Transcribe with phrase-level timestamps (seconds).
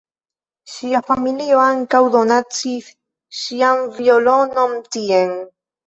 [0.75, 2.91] Ŝia familio ankaŭ donacis
[3.43, 5.37] ŝian violonon tien.